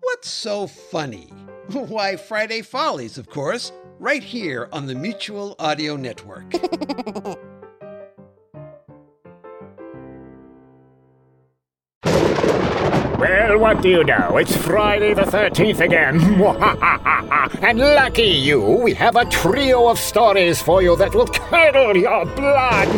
What's 0.00 0.30
so 0.30 0.66
funny? 0.66 1.26
Why, 1.72 2.16
Friday 2.16 2.62
Follies, 2.62 3.18
of 3.18 3.28
course, 3.28 3.72
right 3.98 4.22
here 4.22 4.68
on 4.72 4.86
the 4.86 4.94
Mutual 4.94 5.54
Audio 5.58 5.96
Network. 5.96 6.52
Well, 13.18 13.58
what 13.58 13.82
do 13.82 13.88
you 13.88 14.04
know? 14.04 14.36
It's 14.36 14.56
Friday 14.56 15.12
the 15.12 15.22
13th 15.22 15.80
again. 15.80 16.20
and 17.62 17.78
lucky 17.80 18.22
you, 18.22 18.60
we 18.60 18.94
have 18.94 19.16
a 19.16 19.24
trio 19.24 19.88
of 19.88 19.98
stories 19.98 20.62
for 20.62 20.82
you 20.82 20.94
that 20.96 21.12
will 21.16 21.26
curdle 21.26 21.96
your 21.96 22.24
blood. 22.26 22.88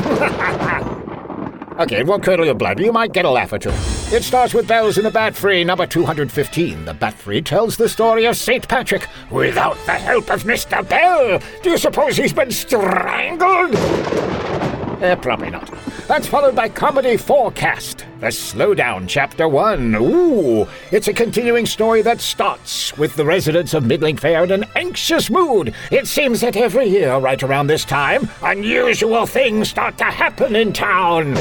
okay, 1.81 2.01
it 2.01 2.07
won't 2.07 2.23
curdle 2.23 2.45
your 2.45 2.55
blood, 2.55 2.77
but 2.77 2.85
you 2.85 2.93
might 2.93 3.15
get 3.15 3.25
a 3.25 3.31
laugh 3.31 3.55
or 3.55 3.59
two. 3.59 3.73
It 4.13 4.25
starts 4.25 4.55
with 4.55 4.67
Bells 4.67 4.99
in 4.99 5.05
the 5.05 5.11
Batfry, 5.11 5.65
number 5.65 5.87
215. 5.87 6.85
The 6.85 6.95
Batfry 6.95 7.45
tells 7.45 7.77
the 7.77 7.89
story 7.89 8.25
of 8.25 8.37
St. 8.37 8.67
Patrick 8.67 9.07
without 9.31 9.77
the 9.87 9.93
help 9.93 10.29
of 10.33 10.43
Mr. 10.43 10.87
Bell. 10.89 11.41
Do 11.63 11.71
you 11.71 11.79
suppose 11.79 12.17
he's 12.17 12.33
been 12.33 12.51
strangled? 12.51 13.77
Eh, 15.01 15.15
probably 15.15 15.51
not. 15.51 15.73
That's 16.09 16.27
followed 16.27 16.57
by 16.57 16.69
Comedy 16.69 17.17
Forecast, 17.17 18.05
the 18.19 18.27
Slowdown 18.27 19.09
Chapter 19.09 19.47
1. 19.49 19.95
Ooh, 19.95 20.67
it's 20.91 21.07
a 21.07 21.15
continuing 21.15 21.65
story 21.65 22.03
that 22.03 22.21
starts 22.21 22.99
with 22.99 23.15
the 23.15 23.25
residents 23.25 23.75
of 23.75 23.85
Middling 23.85 24.17
Fair 24.17 24.43
in 24.43 24.51
an 24.51 24.65
anxious 24.75 25.31
mood. 25.31 25.73
It 25.93 26.09
seems 26.09 26.41
that 26.41 26.57
every 26.57 26.87
year, 26.87 27.17
right 27.19 27.41
around 27.45 27.69
this 27.69 27.85
time, 27.85 28.29
unusual 28.43 29.25
things 29.25 29.71
start 29.71 29.97
to 29.99 30.05
happen 30.05 30.57
in 30.57 30.73
town. 30.73 31.37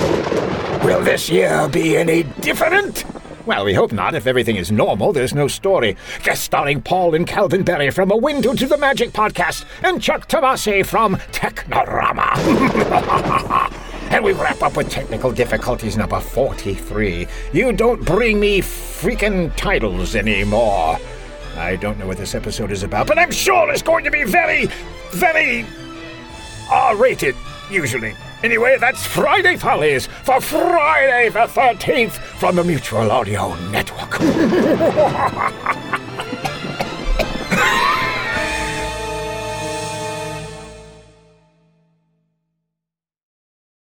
Will 0.83 1.01
this 1.01 1.29
year 1.29 1.67
be 1.67 1.97
any 1.97 2.23
different? 2.23 3.03
Well, 3.45 3.65
we 3.65 3.73
hope 3.73 3.91
not. 3.91 4.15
If 4.15 4.27
everything 4.27 4.55
is 4.55 4.71
normal, 4.71 5.11
there's 5.11 5.33
no 5.33 5.47
story. 5.47 5.97
Guest 6.23 6.43
starring 6.43 6.81
Paul 6.81 7.15
and 7.15 7.27
Calvin 7.27 7.63
Berry 7.63 7.89
from 7.89 8.11
A 8.11 8.15
Window 8.15 8.53
to 8.53 8.65
the 8.65 8.77
Magic 8.77 9.09
podcast 9.09 9.65
and 9.83 10.01
Chuck 10.01 10.29
Tomasi 10.29 10.85
from 10.85 11.15
Technorama. 11.31 12.37
and 14.11 14.23
we 14.23 14.31
wrap 14.33 14.61
up 14.61 14.77
with 14.77 14.89
technical 14.89 15.31
difficulties 15.31 15.97
number 15.97 16.19
43. 16.19 17.27
You 17.51 17.73
don't 17.73 18.05
bring 18.05 18.39
me 18.39 18.61
freaking 18.61 19.53
titles 19.55 20.15
anymore. 20.15 20.97
I 21.57 21.75
don't 21.75 21.99
know 21.99 22.07
what 22.07 22.17
this 22.17 22.35
episode 22.35 22.71
is 22.71 22.83
about, 22.83 23.07
but 23.07 23.19
I'm 23.19 23.31
sure 23.31 23.69
it's 23.71 23.81
going 23.81 24.05
to 24.05 24.11
be 24.11 24.23
very, 24.23 24.67
very 25.11 25.65
R 26.71 26.95
rated, 26.95 27.35
usually. 27.69 28.15
Anyway, 28.41 28.77
that's 28.79 29.05
Friday 29.05 29.57
Follies 29.57 30.07
for 30.23 30.39
Friday 30.39 31.29
the 31.29 31.39
13th 31.39 32.11
from 32.11 32.55
the 32.55 32.63
Mutual 32.63 33.11
Audio 33.11 33.53
Network. 33.69 34.19